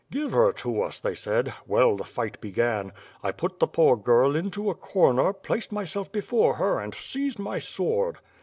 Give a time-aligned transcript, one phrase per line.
[0.09, 1.53] Give her to us they said.
[1.67, 2.91] Well, the fight began.
[3.19, 7.59] 1 put the poor girl into a corner, placed myself before her, and seized my
[7.59, 8.17] sword.